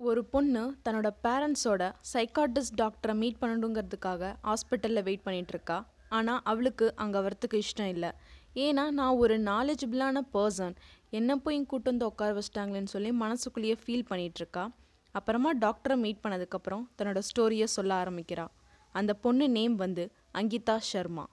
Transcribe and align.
ஒரு 0.00 0.24
பொண்ணு 0.24 0.62
தன்னோட 0.84 1.08
பேரண்ட்ஸோட 1.24 1.82
சைக்காட்டிஸ்ட் 2.12 2.74
டாக்டரை 2.80 3.14
மீட் 3.14 3.38
பண்ணணுங்கிறதுக்காக 3.40 4.32
ஹாஸ்பிட்டலில் 4.42 5.02
வெயிட் 5.02 5.22
பண்ணிகிட்ருக்கா 5.24 5.84
ஆனால் 6.08 6.40
அவளுக்கு 6.44 6.86
அங்கே 6.96 7.18
வரத்துக்கு 7.18 7.60
இஷ்டம் 7.60 7.90
இல்லை. 7.94 8.10
ஏன்னா 8.54 8.90
நான் 8.90 9.16
ஒரு 9.16 9.38
நாலேஜபிளான 9.38 10.22
பர்சன் 10.34 10.74
என்ன 11.10 11.36
போய் 11.36 11.64
கூட்டு 11.64 11.90
வந்து 11.90 12.06
உட்கார 12.06 12.40
வச்சிட்டாங்களேன்னு 12.40 12.92
சொல்லி 12.94 13.12
மனசுக்குள்ளேயே 13.12 13.76
ஃபீல் 13.84 14.06
பண்ணிகிட்ருக்கா 14.10 14.64
அப்புறமா 15.10 15.52
டாக்டரை 15.54 15.96
மீட் 15.96 16.22
பண்ணதுக்கப்புறம் 16.22 16.84
தன்னோட 16.98 17.20
ஸ்டோரியை 17.28 17.64
சொல்ல 17.64 18.04
ஆரம்பிக்கிறா. 18.04 18.46
அந்த 18.92 19.14
பொண்ணு 19.14 19.48
நேம் 19.48 19.76
வந்து 19.76 20.12
அங்கிதா 20.34 20.76
சர்மா 20.76 21.26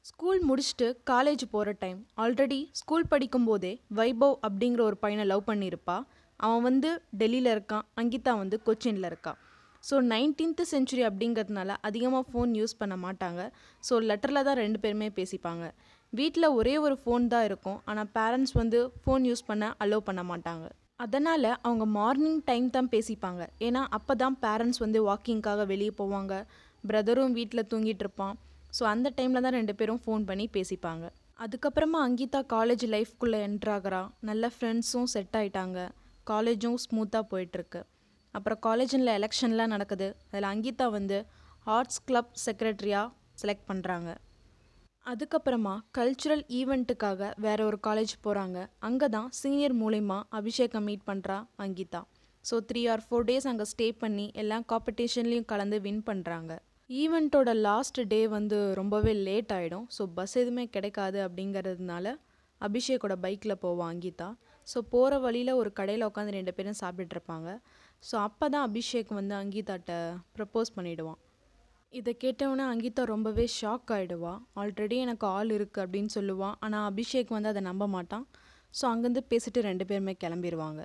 ஸ்கூல் 0.00 0.40
முடிச்சுட்டு 0.48 0.86
காலேஜ் 1.10 1.42
போகிற 1.50 1.76
டைம் 1.78 2.06
ஆல்ரெடி 2.16 2.68
ஸ்கூல் 2.70 3.10
படிக்கும்போதே 3.10 3.80
வைபவ் 3.94 4.36
அப்படிங்கிற 4.48 4.80
ஒரு 4.80 4.96
பையனை 4.96 5.24
லவ் 5.24 5.42
பண்ணியிருப்பாள் 5.46 6.04
அவன் 6.46 6.64
வந்து 6.68 6.90
டெல்லியில் 7.20 7.50
இருக்கான் 7.54 7.86
அங்கிதா 8.00 8.32
வந்து 8.42 8.56
கொச்சினில் 8.66 9.08
இருக்கான். 9.10 9.38
ஸோ 9.88 9.96
நைன்டீன்த் 10.12 10.62
செஞ்சுரி 10.72 11.02
அப்படிங்கிறதுனால 11.08 11.76
அதிகமாக 11.88 12.24
ஃபோன் 12.30 12.52
யூஸ் 12.60 12.74
பண்ண 12.80 12.94
மாட்டாங்க. 13.04 13.42
ஸோ 13.88 13.94
லெட்டரில் 14.08 14.46
தான் 14.48 14.60
ரெண்டு 14.64 14.78
பேருமே 14.84 15.08
பேசிப்பாங்க. 15.18 15.64
வீட்டில் 16.12 16.54
ஒரே 16.58 16.74
ஒரு 16.86 16.96
ஃபோன் 17.02 17.24
தான் 17.34 17.46
இருக்கும். 17.48 17.78
ஆனால் 17.90 18.10
பேரண்ட்ஸ் 18.18 18.54
வந்து 18.60 18.78
ஃபோன் 19.02 19.24
யூஸ் 19.30 19.48
பண்ண 19.50 19.64
அலோவ் 19.84 20.06
பண்ண 20.08 20.22
மாட்டாங்க. 20.32 20.66
அதனால் 21.04 21.48
அவங்க 21.66 21.84
மார்னிங் 21.98 22.40
டைம் 22.48 22.66
தான் 22.76 22.90
பேசிப்பாங்க. 22.94 23.42
ஏன்னா 23.66 23.82
அப்போ 23.98 24.14
தான் 24.22 24.36
பேரண்ட்ஸ் 24.44 24.82
வந்து 24.84 25.00
வாக்கிங்க்காக 25.08 25.66
வெளியே 25.72 25.92
போவாங்க. 26.00 26.34
பிரதரும் 26.88 27.36
வீட்டில் 27.38 27.68
தூங்கிட்டு 27.72 28.04
இருப்பான். 28.06 28.34
ஸோ 28.76 28.82
அந்த 28.94 29.08
டைமில் 29.18 29.44
தான் 29.44 29.56
ரெண்டு 29.58 29.74
பேரும் 29.78 30.00
ஃபோன் 30.04 30.24
பண்ணி 30.30 30.46
பேசிப்பாங்க. 30.56 31.06
அதுக்கப்புறமா 31.44 31.98
அங்கிதா 32.06 32.40
காலேஜ் 32.54 32.84
லைஃப்குள்ளே 32.94 33.40
என்ட்ராகிறா 33.48 34.02
நல்ல 34.28 34.50
ஃப்ரெண்ட்ஸும் 34.54 35.08
செட் 35.14 35.36
ஆயிட்டாங்க. 35.40 35.78
காலேஜும் 36.30 36.78
ஸ்மூத்தாக 36.84 37.24
போயிட்டுருக்கு. 37.32 37.82
அப்புறம் 38.34 38.60
காலேஜில் 38.68 39.14
எலெக்ஷன்லாம் 39.18 39.72
நடக்குது. 39.74 40.08
அதில் 40.30 40.50
அங்கிதா 40.52 40.86
வந்து 40.98 41.18
ஆர்ட்ஸ் 41.76 42.02
கிளப் 42.08 42.32
செக்ரட்டரியாக 42.46 43.14
செலக்ட் 43.42 43.68
பண்ணுறாங்க 43.70 44.10
அதுக்கப்புறமா 45.06 45.74
கல்ச்சுரல் 45.96 46.42
ஈவெண்ட்டுக்காக 46.58 47.28
வேற 47.44 47.58
ஒரு 47.68 47.78
காலேஜ் 47.86 48.14
போகிறாங்க 48.24 48.58
அங்கே 48.88 49.06
தான் 49.14 49.28
சீனியர் 49.38 49.74
மூலிமா 49.82 50.18
அபிஷேகம் 50.38 50.86
மீட் 50.88 51.04
பண்ணுறா 51.10 51.36
Ankita. 51.64 52.00
So 52.44 52.56
three 52.70 52.82
or 52.92 53.02
four 53.04 53.26
days 53.28 53.46
அங்கே 53.50 53.66
ஸ்டே 53.72 53.86
பண்ணி 54.02 54.26
எல்லா 54.42 54.58
காம்படிஷன்லேயும் 54.72 55.48
கலந்து 55.52 55.78
வின் 55.86 56.02
பண்ணுறாங்க 56.08 56.52
ஈவெண்ட்டோட 56.90 57.50
லாஸ்ட் 57.68 58.00
டே 58.12 58.20
வந்து 58.36 58.58
ரொம்பவே 58.80 59.12
லேட் 59.28 59.54
ஆகிடும் 59.56 59.86
ஸோ 59.96 60.04
பஸ் 60.18 60.36
எதுவுமே 60.42 60.64
கிடைக்காது 60.76 61.18
அப்படிங்கிறதுனால 61.26 62.14
அபிஷேக்கோட 62.60 63.16
பைக்கில் 63.24 63.60
போவான் 63.64 63.90
அங்கிதா. 63.94 64.28
ஸோ 64.70 64.78
போகிற 64.92 65.18
வழியில் 65.24 65.58
ஒரு 65.60 65.70
கடையில் 65.78 66.08
உட்காந்து 66.08 66.36
ரெண்டு 66.38 66.52
பேரும் 66.56 66.80
சாப்பிட்டுருப்பாங்க 66.82 67.48
ஸோ 68.02 68.14
அப்போ 68.26 68.46
தான் 68.54 68.66
அபிஷேக் 68.68 69.10
வந்து 69.20 69.34
அங்கீதாட்ட 69.42 69.92
ப்ரப்போஸ் 70.36 70.70
பண்ணிவிடுவான் 70.76 71.20
இதை 71.92 72.12
கேட்டவொன்னே 72.22 72.64
அங்கீதா 72.72 73.02
ரொம்பவே 73.12 73.44
ஷாக் 73.58 73.90
ஆகிடுவா 73.96 74.32
ஆல்ரெடி 74.60 74.96
எனக்கு 75.04 75.26
ஆள் 75.36 75.52
இருக்குது 75.56 75.84
அப்படின்னு 75.84 76.10
சொல்லுவான் 76.16 76.56
ஆனால் 76.64 76.86
அபிஷேக் 76.90 77.30
வந்து 77.36 77.50
அதை 77.52 77.62
நம்ப 77.68 77.84
மாட்டான். 77.94 78.24
ஸோ 78.74 78.84
அங்கேருந்து 78.90 79.22
பேசிட்டு 79.30 79.60
ரெண்டு 79.68 79.84
பேருமே 79.90 80.14
கிளம்பிடுவாங்க 80.24 80.80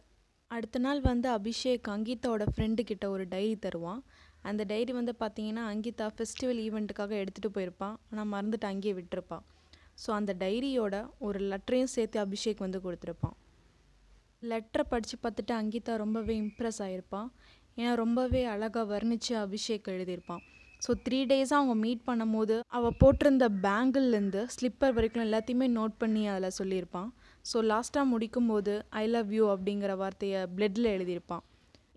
அடுத்த 0.51 0.79
நாள் 0.85 1.01
வந்து 1.09 1.27
அபிஷேக் 1.37 1.87
அங்கீதாவோட 1.95 2.45
ஃப்ரெண்டுக்கிட்ட 2.53 3.05
ஒரு 3.15 3.23
டைரி 3.33 3.55
தருவான். 3.65 4.01
அந்த 4.49 4.61
டைரி 4.71 4.91
வந்து 4.99 5.13
பார்த்தீங்கன்னா 5.21 5.63
அங்கீதா 5.73 6.07
ஃபெஸ்டிவல் 6.15 6.59
ஈவெண்ட்டுக்காக 6.67 7.13
எடுத்துகிட்டு 7.21 7.55
போயிருப்பான் 7.57 7.95
ஆனால் 8.09 8.29
மறந்துட்டு 8.33 8.67
அங்கேயே 8.71 8.95
விட்டுருப்பான் 8.99 9.43
ஸோ 10.03 10.09
அந்த 10.19 10.31
டைரியோட 10.43 10.95
ஒரு 11.27 11.39
லெட்டரையும் 11.51 11.93
சேர்த்து 11.95 12.17
அபிஷேக் 12.25 12.65
வந்து 12.65 12.81
கொடுத்துருப்பான். 12.85 13.35
லெட்டரை 14.51 14.83
படித்து 14.91 15.15
பார்த்துட்டு 15.23 15.53
அங்கிதா 15.59 15.93
ரொம்பவே 16.03 16.33
இம்ப்ரெஸ் 16.43 16.79
ஆகிருப்பான் 16.85 17.27
ஏன்னா 17.77 17.91
ரொம்பவே 18.01 18.41
அழகாக 18.53 18.85
வர்ணித்து 18.93 19.33
அபிஷேக் 19.43 19.87
எழுதியிருப்பான். 19.93 20.41
ஸோ 20.85 20.91
த்ரீ 21.05 21.19
டேஸாக 21.29 21.59
அவங்க 21.59 21.75
மீட் 21.83 22.01
பண்ணும்போது 22.07 22.55
அவள் 22.77 22.97
போட்டிருந்த 23.01 23.45
பேங்கிள்லேருந்து 23.65 24.41
ஸ்லிப்பர் 24.55 24.95
வரைக்கும் 24.97 25.25
எல்லாத்தையுமே 25.27 25.67
நோட் 25.77 25.95
பண்ணி 26.01 26.23
அதில் 26.31 26.55
சொல்லியிருப்பான். 26.59 27.09
ஸோ 27.51 27.57
லாஸ்ட்டாக 27.71 28.05
முடிக்கும்போது 28.13 28.73
ஐ 29.01 29.05
லவ் 29.15 29.31
யூ 29.37 29.45
அப்படிங்கிற 29.53 29.93
வார்த்தையை 30.01 30.41
பிளட்டில் 30.57 30.89
எழுதியிருப்பான். 30.95 31.43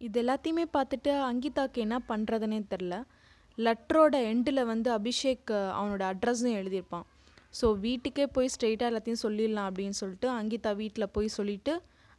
இது 0.06 0.16
எல்லாத்தையுமே 0.22 0.66
பார்த்துட்டு 0.76 1.12
அங்கிதாக்கு 1.30 1.78
என்ன 1.86 1.98
பண்ணுறதுனே 2.10 2.60
தெரில 2.72 2.94
லெட்டரோட 3.58 4.16
எண்டில் 4.30 4.68
வந்து 4.72 4.88
அபிஷேக் 4.98 5.52
அவனோட 5.78 6.02
அட்ரஸும் 6.12 6.56
எழுதியிருப்பான். 6.60 7.06
ஸோ 7.58 7.66
வீட்டுக்கே 7.84 8.24
போய் 8.36 8.52
ஸ்ட்ரெயிட்டாக 8.54 8.90
எல்லாத்தையும் 8.92 9.22
சொல்லிடலாம் 9.26 9.68
அப்படின்னு 9.70 9.96
சொல்லிட்டு 10.02 10.28
அங்கிதா 10.38 10.72
வீட்டில் 10.82 11.12
போய் 11.16 11.36
சொல்லிவிட்டு 11.38 11.74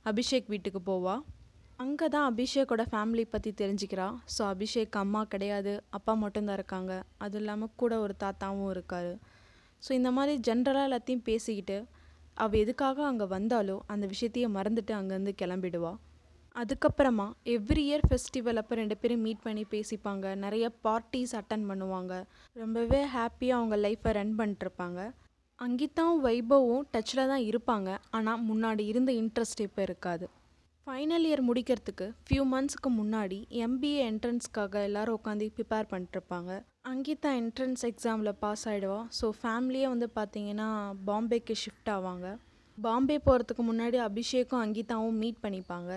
அபிஷேக் 0.10 0.52
வீட்டுக்கு 0.54 0.80
போவாள் 0.90 1.22
அங்கே 1.84 2.06
தான் 2.14 2.28
அபிஷேக்கோட 2.30 2.84
ஃபேமிலி 2.92 3.24
பற்றி 3.34 3.52
தெரிஞ்சுக்கிறா. 3.62 4.06
ஸோ 4.36 4.42
அபிஷேக் 4.54 4.96
அம்மா 5.02 5.22
கிடையாது 5.34 5.74
அப்பா 5.98 6.14
மட்டும்தான் 6.22 6.58
இருக்காங்க. 6.60 6.94
அதுவும் 7.24 7.42
இல்லாமல் 7.42 7.74
கூட 7.82 7.94
ஒரு 8.06 8.14
தாத்தாவும் 8.24 8.72
இருக்கார். 8.76 9.12
ஸோ 9.86 9.92
இந்த 10.00 10.12
மாதிரி 10.18 10.34
ஜென்ரலாக 10.48 10.88
எல்லாத்தையும் 10.90 11.26
பேசிக்கிட்டு 11.30 11.78
அவள் 12.44 12.62
எதுக்காக 12.64 13.06
அங்கே 13.10 13.28
வந்தாலோ 13.36 13.78
அந்த 13.94 14.06
விஷயத்தையே 14.14 14.48
மறந்துட்டு 14.58 14.94
அங்கேருந்து 15.00 15.34
கிளம்பிடுவா. 15.42 15.94
அதுக்கப்புறமா 16.56 17.28
எவ்ரி 17.56 17.84
இயர் 17.90 18.08
ஃபெஸ்டிவல் 18.10 18.60
அப்போ 18.62 18.76
ரெண்டு 18.82 18.96
பேரும் 19.02 19.24
மீட் 19.28 19.46
பண்ணி 19.46 19.64
பேசிப்பாங்க. 19.76 20.36
நிறைய 20.46 20.66
பார்ட்டிஸ் 20.86 21.34
அட்டன் 21.40 21.68
பண்ணுவாங்க. 21.72 22.14
ரொம்பவே 22.64 23.02
ஹாப்பியாக 23.16 23.60
அவங்க 23.60 23.78
லைஃப்பை 23.86 24.14
ரன் 24.20 24.36
பண்ணிட்டுருப்பாங்க 24.40 25.02
அங்கிதாவும் 25.60 26.20
வைபவும் 26.26 26.84
டச்சில் 26.94 27.30
தான் 27.30 27.46
இருப்பாங்க. 27.52 27.90
ஆனால் 28.18 28.42
முன்னாடி 28.50 28.84
இருந்த 28.92 29.12
இன்ட்ரெஸ்ட் 29.22 29.62
இப்போ 29.66 29.82
இருக்காது. 29.82 30.26
ஃபைனல் 30.88 31.26
இயர் 31.30 31.42
முடிக்கிறதுக்கு 31.48 32.06
ஃபியூ 32.26 32.44
மந்த்ஸ்க்கு 32.52 32.90
முன்னாடி 32.98 33.40
எம்பிஏ 33.66 34.02
என்ட்ரன்ஸ்க்காக 34.10 34.84
எல்லோரும் 34.88 35.18
உட்காந்து 35.20 35.48
ப்ரிப்பேர் 35.56 35.90
பண்ணிட்டுருப்பாங்க. 35.92 36.52
அங்கிதா 36.92 37.32
என்ட்ரன்ஸ் 37.42 37.84
எக்ஸாமில் 37.90 38.38
பாஸ் 38.44 38.66
ஆகிடுவா 38.72 39.00
ஸோ 39.20 39.28
ஃபேமிலியே 39.40 39.88
வந்து 39.94 40.10
பார்த்திங்கன்னா 40.20 40.68
பாம்பேக்கு 41.10 41.56
ஷிஃப்ட் 41.64 41.92
ஆவாங்க. 41.96 42.28
பாம்பே 42.78 43.18
போகிறதுக்கு 43.28 43.66
முன்னாடி 43.72 44.00
அபிஷேக்கும் 44.10 44.64
அங்கிதாவும் 44.66 45.20
மீட் 45.24 45.44
பண்ணிப்பாங்க. 45.46 45.92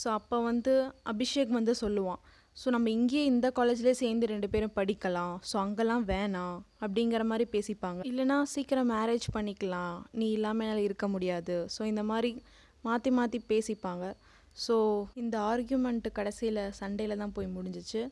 ஸோ 0.00 0.08
அப்போ 0.18 0.36
வந்து 0.50 0.74
அபிஷேக் 1.12 1.50
வந்து 1.58 1.72
சொல்லுவான் 1.80 2.20
ஸோ 2.60 2.66
நம்ம 2.74 2.88
இங்கேயே 2.96 3.22
இந்த 3.32 3.46
காலேஜ்லேயே 3.58 3.96
சேர்ந்து 4.00 4.30
ரெண்டு 4.32 4.48
பேரும் 4.52 4.74
படிக்கலாம். 4.78 5.34
ஸோ 5.50 5.54
அங்கெல்லாம் 5.62 6.04
வேணாம் 6.10 6.56
அப்படிங்கிற 6.84 7.22
மாதிரி 7.30 7.46
பேசிப்பாங்க. 7.54 8.00
இல்லைனா 8.10 8.36
சீக்கிரம் 8.54 8.90
மேரேஜ் 8.94 9.26
பண்ணிக்கலாம். 9.36 9.96
நீ 10.20 10.26
இல்லாமல் 10.36 10.66
என்னால் 10.66 10.86
இருக்க 10.88 11.06
முடியாது. 11.14 11.56
ஸோ 11.74 11.82
இந்த 11.92 12.02
மாதிரி 12.10 12.30
மாற்றி 12.88 13.10
மாற்றி 13.18 13.38
பேசிப்பாங்க. 13.52 14.06
ஸோ 14.64 14.74
இந்த 15.22 15.36
ஆர்கியூமெண்ட்டு 15.50 16.10
கடைசியில் 16.18 16.62
சண்டேல 16.80 17.16
தான் 17.22 17.34
போய் 17.36 17.54
முடிஞ்சிச்சு. 17.56 18.02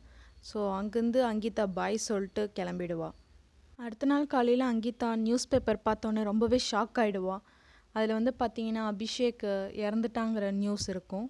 ஸோ 0.51 0.59
அங்கேருந்து 0.79 1.21
அங்கிதா 1.31 1.65
பாய் 1.79 1.99
சொல்லிட்டு 2.09 2.45
கிளம்பிடுவா. 2.59 3.09
அடுத்த 3.85 4.07
நாள் 4.13 4.31
காலையில் 4.35 4.65
அங்கிதா 4.71 5.11
நியூஸ் 5.27 5.51
பேப்பர் 5.53 5.85
பார்த்தோன்னே 5.89 6.23
ரொம்பவே 6.31 6.59
ஷாக் 6.71 6.99
ஆகிடுவா 7.03 7.37
அதில் 7.95 8.17
வந்து 8.17 8.33
பார்த்தீங்கன்னா 8.41 8.83
அபிஷேக் 8.93 9.45
இறந்துட்டாங்கிற 9.85 10.49
நியூஸ் 10.63 10.87
இருக்கும். 10.95 11.27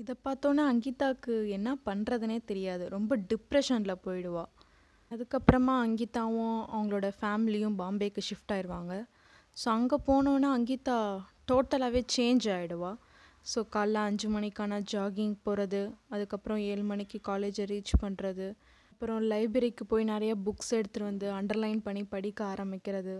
இதை 0.00 0.14
பார்த்தோன்னே 0.26 0.62
அங்கிதாவுக்கு 0.70 1.34
என்ன 1.56 1.70
பண்ணுறதுனே 1.86 2.38
தெரியாது. 2.50 2.84
ரொம்ப 2.88 3.12
டிப்ரெஷனில் 3.30 4.02
போயிடுவா. 4.04 4.44
அதுக்கப்புறமா 5.12 5.74
அங்கிதாவும் 5.84 6.58
அவங்களோட 6.74 7.06
ஃபேமிலியும் 7.18 7.76
பாம்பேக்கு 7.80 8.22
ஷிஃப்ட் 8.28 8.52
ஆயிடுவாங்க 8.56 8.94
ஸோ 9.56 9.66
அங்கே 9.76 9.96
போனோன்னே 10.08 10.48
அங்கிதா 10.56 10.98
டோட்டலாகவே 11.50 12.02
சேஞ்ச் 12.16 12.46
ஆகிடுவா 12.56 12.92
ஸோ 13.52 13.60
காலைல 13.74 14.04
அஞ்சு 14.08 14.28
மணிக்கான 14.28 14.78
ஜாகிங் 14.92 15.36
போகிறது 15.42 15.82
அதுக்கப்புறம் 16.14 16.60
ஏழு 16.70 16.82
மணிக்கு 16.82 17.20
காலேஜை 17.28 17.64
ரீச் 17.72 17.94
பண்ணுறது 18.02 18.46
அப்புறம் 18.92 19.20
லைப்ரரிக்கு 19.32 19.84
போய் 19.92 20.10
நிறைய 20.14 20.32
புக்ஸ் 20.46 20.72
எடுத்துகிட்டு 20.78 21.08
வந்து 21.10 21.26
அண்டர்லைன் 21.38 21.80
பண்ணி 21.86 22.02
படிக்க 22.14 22.40
ஆரம்பிக்கிறது. 22.54 23.16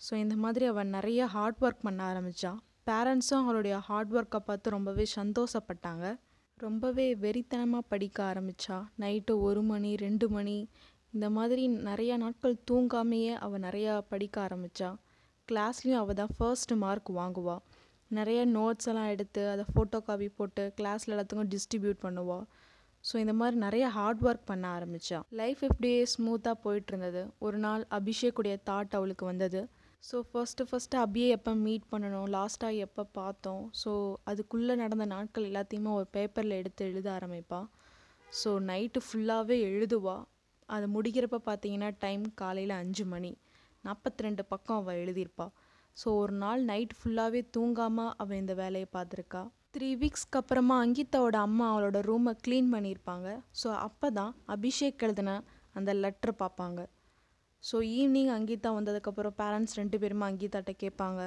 ஸோ 0.00 0.12
இந்த 0.24 0.36
மாதிரி 0.36 0.66
அவள் 0.66 0.94
நிறைய 0.96 1.20
ஹார்ட் 1.34 1.60
ஒர்க் 1.60 1.84
பண்ண 1.86 2.00
ஆரம்பித்தான் 2.04 2.58
பேரண்ட்ஸும் 2.88 3.42
அவளுடைய 3.42 3.76
ஹார்ட் 3.86 4.12
ஒர்க்கை 4.14 4.38
பார்த்து 4.38 4.70
ரொம்பவே 4.70 5.04
சந்தோஷப்பட்டாங்க. 5.16 6.04
ரொம்பவே 6.60 7.06
வெறித்தனமாக 7.14 7.84
படிக்க 7.92 8.18
ஆரம்பித்தா 8.30 8.76
நைட்டு 9.02 9.32
ஒரு 9.48 9.62
மணி 9.62 9.90
ரெண்டு 9.96 10.26
மணி 10.36 10.56
இந்த 11.14 11.26
மாதிரி 11.30 11.62
நிறையா 11.88 12.14
நாட்கள் 12.22 12.56
தூங்காமையே 12.70 13.34
அவள் 13.44 13.62
நிறையா 13.66 13.92
படிக்க 14.12 14.36
ஆரம்பித்தா 14.46 14.88
கிளாஸ்லேயும் 15.48 16.00
அவள் 16.02 16.18
தான் 16.20 16.32
ஃபர்ஸ்ட் 16.38 16.72
மார்க் 16.84 17.10
வாங்குவாள் 17.18 17.62
நிறைய 18.10 18.40
நோட்ஸ் 18.56 18.88
எல்லாம் 18.90 19.10
எடுத்து 19.14 19.42
அதை 19.52 19.64
ஃபோட்டோ 19.72 19.98
காப்பி 20.08 20.28
போட்டு 20.38 20.64
கிளாஸில் 20.78 21.14
எல்லாத்துக்கும் 21.14 21.50
டிஸ்ட்ரிபியூட் 21.54 22.00
பண்ணுவாள் 22.06 22.44
ஸோ 23.04 23.16
இந்த 23.16 23.34
மாதிரி 23.40 23.56
நிறைய 23.66 23.86
ஹார்ட் 23.96 24.22
ஒர்க் 24.26 24.48
பண்ண 24.50 24.64
ஆரம்பித்தா 24.76 25.18
லைஃப் 25.40 25.60
இப்படியே 25.62 25.98
ஸ்மூத்தாக 26.14 26.56
போயிட்டு 26.64 26.92
இருந்தது. 26.92 27.22
ஒரு 27.38 27.58
நாள் 27.66 27.82
அபிஷேக்குடைய 27.98 28.54
தாட் 28.70 28.96
அவளுக்கு 28.98 29.24
வந்தது. 29.26 29.60
ஸோ 30.02 30.16
ஃபஸ்ட்டு 30.30 30.66
ஃபஸ்ட்டு 30.68 30.98
அபியை 31.04 31.28
எப்போ 31.36 31.52
மீட் 31.64 31.86
பண்ணணும்? 31.92 32.28
லாஸ்ட்டாக 32.36 32.82
எப்போ 32.86 33.02
பார்த்தோம்? 33.18 33.62
ஸோ 33.80 33.90
அதுக்குள்ளே 34.30 34.74
நடந்த 34.82 35.06
நாட்கள் 35.14 35.48
எல்லாத்தையுமே 35.50 35.90
ஒரு 35.98 36.06
பேப்பரில் 36.16 36.58
எடுத்து 36.60 36.86
எழுத 36.90 37.08
ஆரம்பிப்பாள் 37.16 37.66
ஸோ 38.40 38.50
நைட்டு 38.70 39.00
ஃபுல்லாகவே 39.06 39.56
எழுதுவா. 39.70 40.16
அது 40.68 40.86
முடிக்கிறப்ப 40.94 41.38
பார்த்தீங்கன்னா 41.48 41.90
டைம் 42.04 42.24
காலையில் 42.40 42.74
அஞ்சு 42.82 43.04
மணி. 43.12 43.32
நாற்பத்தி 43.84 44.24
ரெண்டு 44.26 44.42
பக்கம் 44.52 44.78
அவள் 44.80 45.00
எழுதியிருப்பாள் 45.02 45.52
ஸோ 45.96 46.08
ஒரு 46.22 46.34
நாள் 46.42 46.60
நைட் 46.70 46.94
ஃபுல்லாகவே 46.98 47.40
தூங்காமல் 47.56 48.12
அவள் 48.22 48.40
இந்த 48.42 48.54
வேலையை 48.62 48.88
பார்த்துருக்கா. 48.96 49.42
த்ரீ 49.76 49.88
வீக்ஸ்க்கு 50.02 50.38
அப்புறமா 50.40 50.76
அங்கிதாவோட 50.84 51.36
அம்மா 51.46 51.64
அவளோட 51.72 51.98
ரூமை 52.10 52.32
க்ளீன் 52.44 52.70
பண்ணியிருப்பாங்க. 52.74 53.28
ஸோ 53.62 53.68
அப்போ 53.86 54.10
தான் 54.18 54.32
அபிஷேக் 54.54 55.04
எழுதின 55.06 55.34
அந்த 55.78 55.90
லெட்ரு 56.02 56.32
பார்ப்பாங்க. 56.42 56.80
ஸோ 57.62 57.76
ஈவினிங் 57.98 58.32
அங்கீதா 58.36 58.70
வந்ததுக்கப்புறம் 58.78 59.36
பேரண்ட்ஸ் 59.40 59.76
ரெண்டு 59.80 59.96
பேருமே 60.02 60.24
அங்கீதாட்ட 60.30 60.72
கேட்பாங்க. 60.82 61.22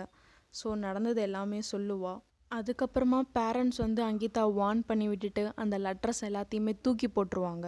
ஸோ 0.59 0.67
நடந்தது 0.85 1.21
எல்லாமே 1.27 1.59
சொல்லுவாள் 1.71 2.19
அதுக்கப்புறமா 2.51 3.19
பேரண்ட்ஸ் 3.37 3.79
வந்து 3.85 4.01
அங்கீதா 4.07 4.43
வார்ன் 4.59 4.83
பண்ணி 4.89 5.05
விட்டுட்டு 5.11 5.43
அந்த 5.63 5.75
லெட்டர்ஸ் 5.87 6.23
எல்லாத்தையுமே 6.29 6.73
தூக்கி 6.85 7.07
போட்டுருவாங்க. 7.15 7.67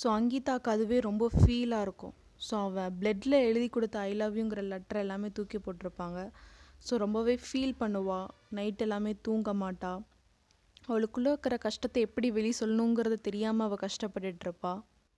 ஸோ 0.00 0.06
அங்கீதாவுக்கு 0.18 0.70
அதுவே 0.74 0.98
ரொம்ப 1.08 1.24
ஃபீலாக 1.36 1.86
இருக்கும். 1.86 2.14
ஸோ 2.46 2.54
அவன் 2.66 2.94
பிளட்டில் 3.00 3.36
எழுதி 3.48 3.68
கொடுத்த 3.74 3.98
ஐ 4.08 4.12
லவ்யூங்கிற 4.20 4.62
லெட்டர் 4.72 5.02
எல்லாமே 5.04 5.28
தூக்கி 5.38 5.58
போட்டிருப்பாங்க. 5.66 6.20
ஸோ 6.86 6.96
ரொம்பவே 7.04 7.34
ஃபீல் 7.44 7.76
பண்ணுவாள் 7.82 8.26
நைட் 8.58 8.82
எல்லாமே 8.86 9.12
தூங்க 9.26 9.52
மாட்டாள் 9.62 10.02
அவளுக்குள்ளே 10.88 11.30
இருக்கிற 11.32 11.56
கஷ்டத்தை 11.66 12.00
எப்படி 12.06 12.28
வெளி 12.36 12.50
சொல்லணுங்கிறது 12.60 13.16
தெரியாமல் 13.28 13.66
அவள் 13.66 13.84
கஷ்டப்பட்டுட்டு 13.86 14.72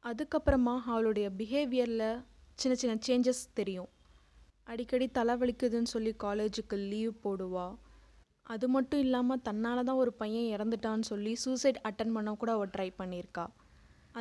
அதுக்கப்புறமா 0.04 0.74
அவளுடைய 0.92 1.28
பிஹேவியரில் 1.38 2.10
சின்ன 2.60 2.74
சின்ன 2.82 2.94
சேஞ்சஸ் 3.06 3.42
தெரியும். 3.58 3.90
அடிக்கடி 4.72 5.06
தலைவலிக்குதுன்னு 5.18 5.90
சொல்லி 5.92 6.12
காலேஜுக்கு 6.24 6.76
லீவ் 6.92 7.12
போடுவா. 7.24 7.66
அது 8.52 8.66
மட்டும் 8.74 9.02
இல்லாமல் 9.04 9.42
தன்னால் 9.48 9.86
தான் 9.88 10.00
ஒரு 10.02 10.12
பையன் 10.22 10.48
இறந்துட்டான்னு 10.54 11.08
சொல்லி 11.12 11.32
சூசைட் 11.44 11.78
அட்டன் 11.88 12.14
பண்ண 12.16 12.32
கூட 12.40 12.50
அவள் 12.56 12.72
ட்ரை 12.74 12.88
பண்ணியிருக்கா. 13.00 13.44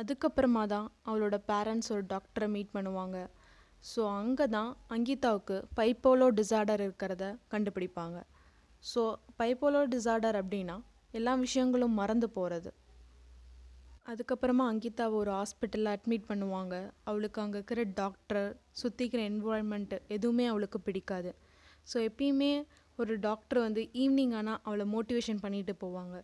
அதுக்கப்புறமா 0.00 0.62
தான் 0.74 0.86
அவளோட 1.08 1.36
பேரண்ட்ஸ் 1.50 1.90
ஒரு 1.94 2.04
டாக்டரை 2.12 2.48
மீட் 2.54 2.74
பண்ணுவாங்க. 2.76 3.18
ஸோ 3.84 4.02
அங்கே 4.20 4.46
தான் 4.56 4.70
அங்கிதாவுக்கு 4.94 5.56
பைப்போலோ 5.78 6.28
டிசார்டர் 6.40 6.82
இருக்கிறத 6.86 7.24
கண்டுபிடிப்பாங்க. 7.54 8.18
ஸோ 8.92 9.02
பைப்போலோ 9.40 9.82
டிசார்டர் 9.94 10.38
அப்படின்னா 10.42 10.76
எல்லா 11.18 11.34
விஷயங்களும் 11.46 11.98
மறந்து 12.00 12.28
போகிறது 12.36 12.70
அதுக்கப்புறமா 14.10 14.64
அங்கிதாவை 14.70 15.16
ஒரு 15.22 15.30
ஹாஸ்பிட்டலில் 15.38 15.90
அட்மிட் 15.94 16.28
பண்ணுவாங்க. 16.30 16.74
அவளுக்கு 17.08 17.38
அங்கே 17.42 17.56
இருக்கிற 17.58 17.82
டாக்டர் 18.00 18.46
சுற்றிக்கிற 18.80 19.20
என்வாயன்மெண்ட்டு 19.30 19.96
எதுவுமே 20.16 20.46
அவளுக்கு 20.52 20.78
பிடிக்காது. 20.86 21.30
ஸோ 21.90 21.96
எப்பயுமே 22.08 22.52
ஒரு 22.98 23.14
டாக்டர் 23.26 23.60
வந்து 23.66 23.82
ஈவினிங் 24.02 24.34
ஆனால் 24.38 24.60
அவளை 24.66 24.86
மோட்டிவேஷன் 24.94 25.42
பண்ணிட்டு 25.44 25.74
போவாங்க. 25.84 26.16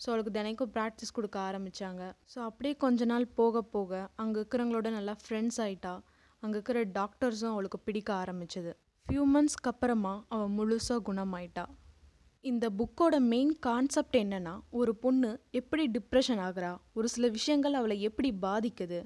ஸோ 0.00 0.06
அவளுக்கு 0.10 0.36
தினைக்கும் 0.38 0.72
ப்ராக்டிஸ் 0.76 1.16
கொடுக்க 1.16 1.38
ஆரம்பித்தாங்க 1.48 2.02
ஸோ 2.32 2.38
அப்படியே 2.48 2.74
கொஞ்ச 2.84 3.04
நாள் 3.12 3.26
போக 3.40 3.62
போக 3.74 4.00
அங்கே 4.22 4.36
இருக்கிறவங்களோட 4.40 4.90
நல்லா 4.98 5.14
ஃப்ரெண்ட்ஸ் 5.24 5.60
ஆகிட்டா 5.66 5.92
அங்கே 6.42 6.56
இருக்கிற 6.58 6.80
டாக்டர்ஸும் 6.98 7.52
அவளுக்கு 7.54 7.78
பிடிக்க 7.88 8.10
ஆரம்பிச்சது. 8.22 8.72
ஃபியூ 9.06 9.24
மந்த்ஸ்க்கு 9.34 9.70
அப்புறமா 9.72 10.14
அவள் 10.34 10.52
முழுசாக 10.58 11.00
குணமாயிட்டா. 11.08 11.64
இந்த 12.44 12.70
புக்கோட 12.70 13.16
மெயின் 13.22 13.50
கான்செப்ட் 13.58 14.16
என்னென்னா 14.16 14.52
ஒரு 14.70 14.92
பொண்ணு 14.94 15.28
எப்படி 15.50 15.84
டிப்ரெஷன் 15.86 16.40
ஆகுறா? 16.40 16.70
ஒரு 16.92 17.08
சில 17.08 17.28
விஷயங்கள் 17.28 17.72
அவளை 17.72 17.96
எப்படி 18.00 18.30
பாதிக்குது? 18.42 18.98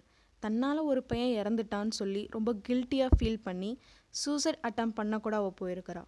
தன்னால் 0.43 0.81
ஒரு 0.83 1.01
பையன் 1.03 1.35
இறந்துட்டான்னு 1.41 1.89
சொல்லி 1.91 2.23
ரொம்ப 2.31 2.55
கில்ட்டியாக 2.69 3.17
ஃபீல் 3.19 3.43
பண்ணி 3.43 3.71
சூசைட் 4.15 4.59
அட்டம் 4.61 4.93
பண்ண 4.93 5.19
கூட 5.19 5.37
அவள் 5.37 5.59
போயிருக்கிறா. 5.61 6.03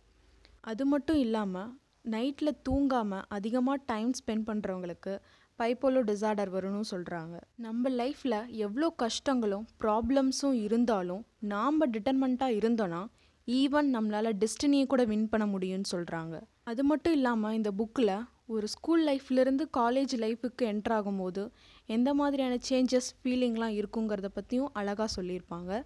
அது 0.61 0.87
மட்டும் 0.87 1.19
இல்லாமல் 1.19 1.71
நைட்டில் 2.05 2.61
தூங்காமல் 2.69 3.27
அதிகமாக 3.29 3.85
டைம் 3.87 4.13
ஸ்பெண்ட் 4.13 4.49
பண்ணுறவங்களுக்கு 4.49 5.15
பைப்போலோ 5.59 6.01
டிசார்டர் 6.03 6.51
வரும்னு 6.51 6.85
சொல்கிறாங்க 6.91 7.37
நம்ம 7.59 7.91
லைஃப்பில் 7.91 8.41
எவ்வளோ 8.59 8.89
கஷ்டங்களும் 8.99 9.65
ப்ராப்ளம்ஸும் 9.81 10.59
இருந்தாலும் 10.63 11.23
நாம் 11.47 11.91
டிட்டர்மெண்ட்டாக 11.93 12.59
இருந்தோன்னா 12.61 13.03
ஈவன் 13.49 13.89
நம்மளால் 13.95 14.37
டெஸ்டினியை 14.39 14.87
கூட 14.87 15.03
வின் 15.05 15.29
பண்ண 15.29 15.45
முடியும்னு 15.47 15.91
சொல்கிறாங்க 15.91 16.37
அது 16.69 16.85
மட்டும் 16.85 17.13
இல்லாமல் 17.13 17.55
இந்த 17.55 17.73
புக்கில் 17.79 18.27
ஒரு 18.47 18.69
ஸ்கூல் 18.69 19.07
லைஃப்லேருந்து 19.07 19.65
காலேஜ் 19.77 20.15
லைஃபுக்கு 20.17 20.63
என்டர் 20.63 20.95
ஆகும்போது 20.95 21.51
எந்த 21.87 22.15
மாதிரியான 22.15 22.59
சேஞ்சஸ் 22.69 23.11
ஃபீலிங்லாம் 23.23 23.83
இருக்குங்கிறத 23.83 24.27
பற்றியும் 24.27 24.71
அழகாக 24.73 25.23
சொல்லியிருப்பாங்க. 25.23 25.83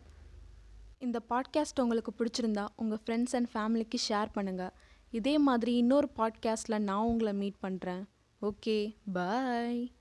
இந்த 0.98 1.20
பாட்காஸ்ட் 1.30 1.80
உங்களுக்கு 1.80 2.12
பிடிச்சிருந்தா 2.18 2.66
உங்கள் 2.76 2.98
ஃப்ரெண்ட்ஸ் 3.04 3.36
அண்ட் 3.36 3.48
ஃபேமிலிக்கு 3.54 3.98
ஷேர் 4.08 4.28
பண்ணுங்கள் 4.34 4.70
இதே 5.10 5.38
மாதிரி 5.38 5.76
இன்னொரு 5.76 6.10
பாட்காஸ்ட்டில் 6.16 6.78
நான் 6.78 7.04
உங்களை 7.04 7.32
மீட் 7.32 7.58
பண்ணுறேன் 7.62 8.04
ஓகே 8.42 8.96
பாய் 9.12 9.92